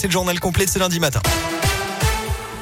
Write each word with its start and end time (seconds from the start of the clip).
C'est 0.00 0.06
le 0.06 0.12
journal 0.12 0.38
complet 0.38 0.64
de 0.64 0.70
ce 0.70 0.78
lundi 0.78 1.00
matin. 1.00 1.20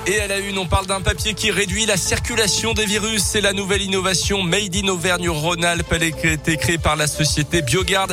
Et 0.08 0.21
à 0.21 0.29
la 0.29 0.39
une, 0.39 0.56
on 0.56 0.67
parle 0.67 0.87
d'un 0.87 1.01
papier 1.01 1.35
qui 1.35 1.51
réduit 1.51 1.85
la 1.85 1.97
circulation 1.97 2.75
des 2.75 2.86
virus. 2.86 3.25
C'est 3.25 3.41
la 3.41 3.52
nouvelle 3.52 3.83
innovation 3.83 4.40
Made 4.40 4.77
in 4.77 4.87
Auvergne-Rhône-Alpes. 4.87 5.89
Elle 5.91 6.03
a 6.05 6.07
été 6.07 6.57
créée 6.57 6.79
par 6.79 6.95
la 6.95 7.09
société 7.09 7.61
Biogard, 7.61 8.07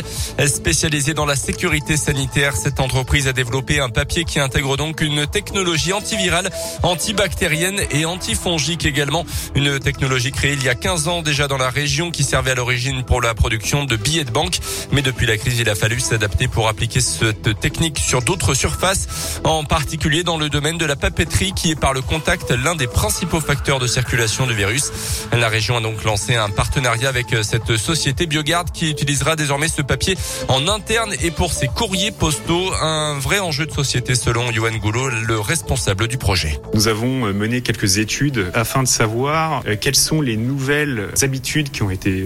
spécialisée 0.47 1.13
dans 1.13 1.27
la 1.27 1.35
sécurité 1.35 1.95
sanitaire. 1.95 2.55
Cette 2.55 2.79
entreprise 2.79 3.27
a 3.27 3.33
développé 3.33 3.79
un 3.79 3.89
papier 3.89 4.23
qui 4.23 4.39
intègre 4.39 4.75
donc 4.75 5.01
une 5.01 5.27
technologie 5.27 5.93
antivirale, 5.93 6.49
antibactérienne 6.81 7.79
et 7.91 8.05
antifongique 8.05 8.87
également. 8.87 9.23
Une 9.53 9.79
technologie 9.79 10.31
créée 10.31 10.53
il 10.53 10.63
y 10.63 10.69
a 10.69 10.75
15 10.75 11.07
ans 11.07 11.21
déjà 11.21 11.47
dans 11.47 11.59
la 11.59 11.69
région 11.69 12.09
qui 12.09 12.23
servait 12.23 12.51
à 12.51 12.55
l'origine 12.55 13.03
pour 13.03 13.21
la 13.21 13.35
production 13.35 13.85
de 13.85 13.95
billets 13.97 14.25
de 14.25 14.31
banque. 14.31 14.57
Mais 14.91 15.03
depuis 15.03 15.27
la 15.27 15.37
crise, 15.37 15.59
il 15.59 15.69
a 15.69 15.75
fallu 15.75 15.99
s'adapter 15.99 16.47
pour 16.47 16.67
appliquer 16.69 17.01
cette 17.01 17.59
technique 17.59 17.99
sur 17.99 18.23
d'autres 18.23 18.55
surfaces, 18.55 19.41
en 19.43 19.63
particulier 19.63 20.23
dans 20.23 20.39
le 20.39 20.49
domaine 20.49 20.79
de 20.79 20.85
la 20.85 20.95
papeterie 20.95 21.53
qui 21.53 21.69
est 21.69 21.82
par 21.83 21.93
le 21.93 22.01
contact 22.01 22.51
l'un 22.51 22.75
des 22.75 22.87
principaux 22.87 23.41
facteurs 23.41 23.77
de 23.77 23.87
circulation 23.87 24.47
du 24.47 24.53
virus. 24.53 24.93
La 25.33 25.49
région 25.49 25.75
a 25.75 25.81
donc 25.81 26.05
lancé 26.05 26.33
un 26.33 26.49
partenariat 26.49 27.09
avec 27.09 27.33
euh, 27.33 27.43
cette 27.43 27.75
société 27.75 28.25
Biogard 28.25 28.63
qui 28.73 28.89
utilisera 28.89 29.35
désormais 29.35 29.67
ce 29.67 29.81
papier 29.81 30.17
en 30.47 30.69
interne 30.69 31.13
et 31.21 31.29
pour 31.29 31.51
ses 31.51 31.67
courriers 31.67 32.11
postaux. 32.11 32.71
Un 32.81 33.19
vrai 33.19 33.39
enjeu 33.39 33.65
de 33.65 33.73
société 33.73 34.15
selon 34.15 34.49
Yoann 34.49 34.77
Goulot, 34.77 35.09
le 35.09 35.37
responsable 35.41 36.07
du 36.07 36.17
projet. 36.17 36.61
Nous 36.73 36.87
avons 36.87 37.25
euh, 37.25 37.33
mené 37.33 37.59
quelques 37.59 37.97
études 37.97 38.49
afin 38.53 38.81
de 38.81 38.87
savoir 38.87 39.61
euh, 39.67 39.75
quelles 39.77 39.97
sont 39.97 40.21
les 40.21 40.37
nouvelles 40.37 41.09
habitudes 41.21 41.69
qui 41.69 41.83
ont 41.83 41.89
été 41.89 42.25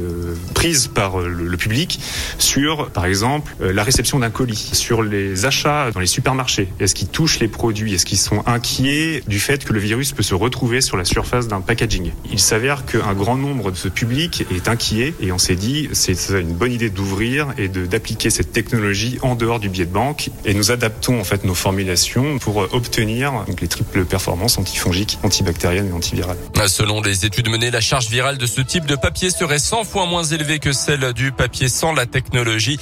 prises 0.54 0.88
par 0.88 1.18
le 1.18 1.58
public 1.58 2.00
sur, 2.38 2.92
par 2.92 3.06
exemple, 3.06 3.56
la 3.60 3.84
réception 3.84 4.20
d'un 4.20 4.30
colis, 4.30 4.70
sur 4.74 5.02
les 5.02 5.46
achats 5.46 5.90
dans 5.92 6.00
les 6.00 6.06
supermarchés. 6.06 6.68
Est-ce 6.80 6.94
qu'ils 6.94 7.08
touchent 7.08 7.40
les 7.40 7.48
produits? 7.48 7.96
Est-ce 7.96 8.06
qu'ils 8.06 8.20
sont 8.20 8.44
inquiets 8.46 9.24
du 9.28 9.40
fait 9.40 9.47
que 9.56 9.74
le 9.74 9.80
virus 9.80 10.12
peut 10.12 10.24
se 10.24 10.36
retrouver 10.36 10.82
sur 10.82 10.98
la 10.98 11.06
surface 11.06 11.48
d'un 11.48 11.62
packaging. 11.62 12.12
Il 12.32 12.40
s'avère 12.40 12.86
qu'un 12.86 13.14
grand 13.14 13.38
nombre 13.38 13.72
de 13.72 13.78
ce 13.78 13.88
public 13.88 14.44
est 14.52 14.68
inquiet 14.68 15.14
et 15.22 15.32
on 15.32 15.38
s'est 15.38 15.56
dit 15.56 15.88
c'est 15.94 16.18
une 16.32 16.54
bonne 16.54 16.74
idée 16.74 16.90
d'ouvrir 16.90 17.54
et 17.58 17.70
d'appliquer 17.70 18.30
cette 18.30 18.52
technologie 18.52 19.20
en 19.22 19.36
dehors 19.36 19.60
du 19.60 19.70
billet 19.70 19.86
de 19.86 19.94
banque 19.94 20.30
et 20.44 20.54
nous 20.54 20.72
adaptons 20.72 21.20
en 21.20 21.24
fait 21.24 21.46
nos 21.46 21.54
formulations 21.54 22.40
pour 22.40 22.58
obtenir 22.74 23.32
donc, 23.48 23.62
les 23.62 23.68
triples 23.70 24.04
performances 24.06 24.58
antifongiques, 24.58 25.18
antibactériennes 25.24 25.90
et 25.90 25.94
antivirales. 25.94 26.38
Selon 26.68 27.02
les 27.02 27.26
études 27.26 27.50
menées, 27.50 27.72
la 27.72 27.82
charge 27.82 28.10
virale 28.10 28.38
de 28.38 28.46
ce 28.46 28.60
type 28.60 28.86
de 28.86 28.96
papier 28.96 29.30
serait 29.30 29.60
100 29.60 29.86
fois 29.86 30.06
moins 30.06 30.24
élevée 30.24 30.60
que 30.60 30.74
celle 30.74 31.14
du 31.14 31.32
papier 31.32 31.70
sans 31.70 31.94
la 31.94 32.06
technologie. 32.06 32.78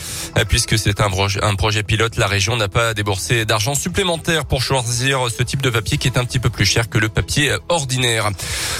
Puisque 0.49 0.79
c'est 0.79 0.99
un, 0.99 1.09
un 1.43 1.55
projet 1.55 1.83
pilote, 1.83 2.17
la 2.17 2.27
région 2.27 2.57
n'a 2.57 2.67
pas 2.67 2.93
déboursé 2.93 3.45
d'argent 3.45 3.75
supplémentaire 3.75 4.45
pour 4.45 4.63
choisir 4.63 5.27
ce 5.29 5.43
type 5.43 5.61
de 5.61 5.69
papier 5.69 5.97
qui 5.97 6.07
est 6.07 6.17
un 6.17 6.25
petit 6.25 6.39
peu 6.39 6.49
plus 6.55 6.65
cher 6.65 6.89
que 6.89 6.97
le 6.97 7.09
papier 7.09 7.53
ordinaire. 7.67 8.29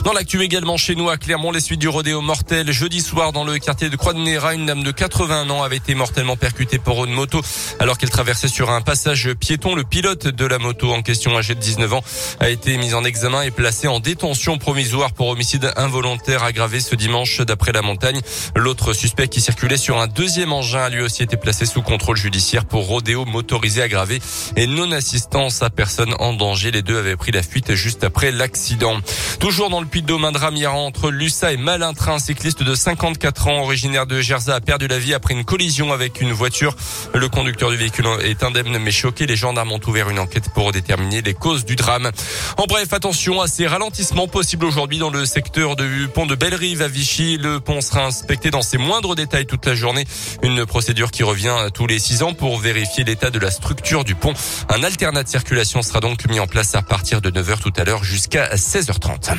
Dans 0.05 0.13
l'actu 0.13 0.41
également 0.41 0.77
chez 0.77 0.95
nous 0.95 1.09
à 1.09 1.17
Clermont, 1.17 1.51
les 1.51 1.59
suites 1.59 1.81
du 1.81 1.89
rodéo 1.89 2.21
mortel. 2.21 2.71
Jeudi 2.71 3.01
soir 3.01 3.33
dans 3.33 3.43
le 3.43 3.59
quartier 3.59 3.89
de 3.89 3.97
Croix-de-Néra, 3.97 4.53
une 4.53 4.65
dame 4.65 4.81
de 4.81 4.91
81 4.91 5.49
ans 5.49 5.61
avait 5.61 5.75
été 5.75 5.93
mortellement 5.93 6.37
percutée 6.37 6.79
pour 6.79 7.03
une 7.03 7.11
moto 7.11 7.41
alors 7.79 7.97
qu'elle 7.97 8.09
traversait 8.09 8.47
sur 8.47 8.69
un 8.69 8.79
passage 8.79 9.33
piéton. 9.33 9.75
Le 9.75 9.83
pilote 9.83 10.27
de 10.27 10.45
la 10.45 10.57
moto 10.57 10.93
en 10.93 11.01
question, 11.01 11.37
âgé 11.37 11.53
de 11.53 11.59
19 11.59 11.93
ans, 11.95 12.03
a 12.39 12.49
été 12.49 12.77
mis 12.77 12.93
en 12.93 13.03
examen 13.03 13.41
et 13.41 13.51
placé 13.51 13.89
en 13.89 13.99
détention 13.99 14.57
provisoire 14.57 15.11
pour 15.11 15.27
homicide 15.27 15.73
involontaire 15.75 16.43
aggravé 16.43 16.79
ce 16.79 16.95
dimanche 16.95 17.41
d'après 17.41 17.73
la 17.73 17.81
montagne. 17.81 18.21
L'autre 18.55 18.93
suspect 18.93 19.27
qui 19.27 19.41
circulait 19.41 19.75
sur 19.75 19.99
un 19.99 20.07
deuxième 20.07 20.53
engin 20.53 20.83
a 20.83 20.89
lui 20.89 21.01
aussi 21.01 21.23
été 21.23 21.35
placé 21.35 21.65
sous 21.65 21.81
contrôle 21.81 22.15
judiciaire 22.15 22.63
pour 22.63 22.87
rodéo 22.87 23.25
motorisé 23.25 23.81
aggravé 23.81 24.21
et 24.55 24.65
non-assistance 24.65 25.61
à 25.61 25.69
personne 25.69 26.15
en 26.19 26.31
danger. 26.31 26.71
Les 26.71 26.81
deux 26.81 26.97
avaient 26.97 27.17
pris 27.17 27.33
la 27.33 27.43
fuite 27.43 27.64
juste 27.73 28.03
après 28.03 28.31
l'accident. 28.31 28.97
Toujours 29.39 29.69
dans 29.69 29.81
le 29.81 29.87
Puy-de-Dôme, 29.87 30.25
un 30.25 30.31
drame 30.31 30.55
hier 30.55 30.73
entre 30.73 31.09
Lussa 31.09 31.51
et 31.51 31.57
Malin-Train. 31.57 32.15
Un 32.15 32.19
cycliste 32.19 32.63
de 32.63 32.75
54 32.75 33.47
ans, 33.47 33.63
originaire 33.63 34.05
de 34.05 34.21
Gerza, 34.21 34.55
a 34.55 34.61
perdu 34.61 34.87
la 34.87 34.99
vie 34.99 35.13
après 35.13 35.33
une 35.33 35.43
collision 35.43 35.91
avec 35.91 36.21
une 36.21 36.31
voiture. 36.31 36.75
Le 37.13 37.27
conducteur 37.27 37.71
du 37.71 37.77
véhicule 37.77 38.07
est 38.21 38.43
indemne 38.43 38.77
mais 38.77 38.91
choqué. 38.91 39.25
Les 39.25 39.35
gendarmes 39.35 39.71
ont 39.71 39.81
ouvert 39.87 40.09
une 40.09 40.19
enquête 40.19 40.49
pour 40.53 40.71
déterminer 40.71 41.21
les 41.21 41.33
causes 41.33 41.65
du 41.65 41.75
drame. 41.75 42.11
En 42.57 42.65
bref, 42.65 42.93
attention 42.93 43.41
à 43.41 43.47
ces 43.47 43.67
ralentissements 43.67 44.27
possibles 44.27 44.65
aujourd'hui 44.65 44.99
dans 44.99 45.09
le 45.09 45.25
secteur 45.25 45.75
du 45.75 46.07
pont 46.13 46.25
de 46.25 46.35
Bellerive 46.35 46.81
à 46.81 46.87
Vichy. 46.87 47.37
Le 47.37 47.59
pont 47.59 47.81
sera 47.81 48.05
inspecté 48.05 48.51
dans 48.51 48.61
ses 48.61 48.77
moindres 48.77 49.15
détails 49.15 49.45
toute 49.45 49.65
la 49.65 49.75
journée. 49.75 50.05
Une 50.41 50.65
procédure 50.65 51.11
qui 51.11 51.23
revient 51.23 51.55
tous 51.73 51.87
les 51.87 51.99
six 51.99 52.23
ans 52.23 52.33
pour 52.33 52.59
vérifier 52.59 53.03
l'état 53.03 53.29
de 53.29 53.39
la 53.39 53.51
structure 53.51 54.03
du 54.03 54.15
pont. 54.15 54.33
Un 54.69 54.83
alternat 54.83 55.23
de 55.23 55.29
circulation 55.29 55.81
sera 55.81 55.99
donc 55.99 56.27
mis 56.29 56.39
en 56.39 56.47
place 56.47 56.75
à 56.75 56.81
partir 56.81 57.21
de 57.21 57.29
9h 57.45 57.59
tout 57.59 57.73
à 57.77 57.83
l'heure 57.83 58.03
jusqu'à 58.03 58.55
16h30. 58.55 59.37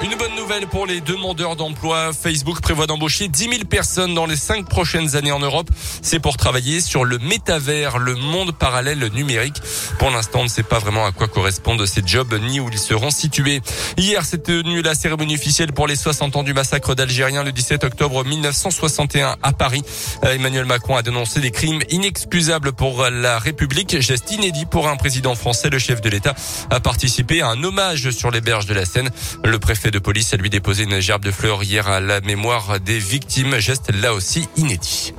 Une 0.00 0.14
bonne 0.14 0.36
nouvelle 0.36 0.68
pour 0.68 0.86
les 0.86 1.00
demandeurs 1.00 1.56
d'emploi. 1.56 2.12
Facebook 2.12 2.60
prévoit 2.60 2.86
d'embaucher 2.86 3.26
10 3.26 3.48
000 3.50 3.64
personnes 3.64 4.14
dans 4.14 4.26
les 4.26 4.36
cinq 4.36 4.68
prochaines 4.68 5.16
années 5.16 5.32
en 5.32 5.40
Europe. 5.40 5.68
C'est 6.02 6.20
pour 6.20 6.36
travailler 6.36 6.80
sur 6.80 7.04
le 7.04 7.18
métavers, 7.18 7.98
le 7.98 8.14
monde 8.14 8.52
parallèle 8.52 9.10
numérique. 9.12 9.56
Pour 9.98 10.10
l'instant, 10.10 10.40
on 10.40 10.44
ne 10.44 10.48
sait 10.48 10.62
pas 10.62 10.78
vraiment 10.78 11.04
à 11.04 11.10
quoi 11.10 11.26
correspondent 11.26 11.84
ces 11.84 12.02
jobs 12.06 12.32
ni 12.40 12.60
où 12.60 12.68
ils 12.70 12.78
seront 12.78 13.10
situés. 13.10 13.60
Hier, 13.96 14.24
s'est 14.24 14.38
tenue 14.38 14.82
la 14.82 14.94
cérémonie 14.94 15.34
officielle 15.34 15.72
pour 15.72 15.88
les 15.88 15.96
60 15.96 16.36
ans 16.36 16.42
du 16.44 16.54
massacre 16.54 16.94
d'Algériens 16.94 17.42
le 17.42 17.50
17 17.50 17.82
octobre 17.82 18.24
1961 18.24 19.34
à 19.42 19.52
Paris. 19.52 19.82
Euh, 20.22 20.34
Emmanuel 20.34 20.64
Macron 20.64 20.94
a 20.94 21.02
dénoncé 21.02 21.40
des 21.40 21.50
crimes 21.50 21.82
inexcusables 21.90 22.72
pour 22.72 23.10
la 23.10 23.40
République. 23.40 24.00
Geste 24.00 24.30
inédit 24.30 24.64
pour 24.64 24.86
un 24.86 24.96
président 24.96 25.34
français. 25.34 25.70
Le 25.70 25.80
chef 25.80 26.00
de 26.00 26.08
l'État 26.08 26.36
a 26.70 26.78
participé 26.78 27.42
à 27.42 27.48
un 27.48 27.64
hommage 27.64 28.10
sur 28.12 28.30
les 28.30 28.40
berges 28.40 28.66
de 28.66 28.74
la 28.74 28.84
Seine. 28.84 29.10
Le 29.44 29.58
préfet 29.58 29.87
de 29.90 29.98
police 29.98 30.34
a 30.34 30.36
lui 30.36 30.50
déposé 30.50 30.84
une 30.84 31.00
gerbe 31.00 31.24
de 31.24 31.30
fleurs 31.30 31.62
hier 31.62 31.88
à 31.88 32.00
la 32.00 32.20
mémoire 32.20 32.80
des 32.80 32.98
victimes. 32.98 33.58
Geste 33.58 33.90
là 33.94 34.14
aussi 34.14 34.48
inédit. 34.56 35.14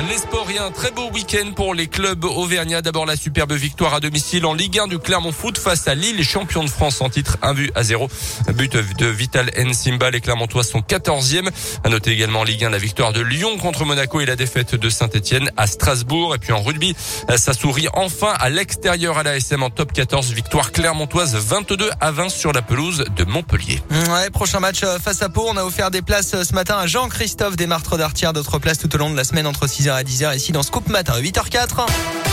Les 0.00 0.16
sports, 0.16 0.48
un 0.58 0.70
très 0.70 0.90
beau 0.90 1.10
week-end 1.10 1.52
pour 1.54 1.74
les 1.74 1.86
clubs 1.86 2.24
auvergnats. 2.24 2.80
D'abord 2.80 3.04
la 3.04 3.14
superbe 3.14 3.52
victoire 3.52 3.94
à 3.94 4.00
domicile 4.00 4.46
en 4.46 4.54
Ligue 4.54 4.78
1 4.78 4.86
du 4.86 4.98
Clermont 4.98 5.32
Foot 5.32 5.58
face 5.58 5.86
à 5.86 5.94
Lille, 5.94 6.24
champion 6.24 6.64
de 6.64 6.70
France 6.70 7.00
en 7.02 7.10
titre 7.10 7.36
1 7.42 7.54
but 7.54 7.72
à 7.74 7.82
0. 7.82 8.08
But 8.54 8.76
de 8.76 9.06
Vital 9.06 9.50
Nsimba, 9.56 10.10
les 10.10 10.20
Clermontois 10.20 10.64
sont 10.64 10.80
14e. 10.80 11.48
À 11.84 11.90
noter 11.90 12.12
également 12.12 12.40
en 12.40 12.44
Ligue 12.44 12.64
1 12.64 12.70
la 12.70 12.78
victoire 12.78 13.12
de 13.12 13.20
Lyon 13.20 13.58
contre 13.58 13.84
Monaco 13.84 14.20
et 14.20 14.26
la 14.26 14.34
défaite 14.34 14.74
de 14.74 14.88
Saint-Etienne 14.88 15.50
à 15.58 15.66
Strasbourg. 15.66 16.34
Et 16.34 16.38
puis 16.38 16.52
en 16.52 16.62
rugby, 16.62 16.96
ça 17.36 17.52
sourit 17.52 17.88
enfin 17.92 18.32
à 18.38 18.48
l'extérieur 18.48 19.18
à 19.18 19.22
la 19.22 19.36
SM 19.36 19.62
en 19.62 19.70
top 19.70 19.92
14. 19.92 20.32
Victoire 20.32 20.72
clermontoise 20.72 21.34
22 21.36 21.90
à 22.00 22.10
20 22.10 22.30
sur 22.30 22.52
la 22.52 22.62
pelouse 22.62 23.04
de 23.14 23.24
Montpellier. 23.24 23.82
Ouais, 23.90 24.30
prochain 24.30 24.60
match 24.60 24.82
euh, 24.84 24.98
face 24.98 25.22
à 25.22 25.28
Pau. 25.28 25.44
On 25.48 25.56
a 25.56 25.64
offert 25.64 25.90
des 25.90 26.02
places 26.02 26.34
euh, 26.34 26.44
ce 26.44 26.54
matin 26.54 26.76
à 26.78 26.86
Jean-Christophe 26.86 27.56
des 27.56 27.66
Martres. 27.66 27.98
D'autres 28.32 28.58
places 28.58 28.78
tout 28.78 28.94
au 28.94 28.98
long 28.98 29.10
de 29.10 29.16
la 29.16 29.24
semaine 29.24 29.46
entre 29.46 29.68
6 29.68 29.81
6h 29.82 29.90
à 29.90 30.02
10h 30.04 30.36
ici 30.36 30.52
dans 30.52 30.62
Scoop 30.62 30.88
Matin, 30.88 31.14
8h04. 31.20 32.31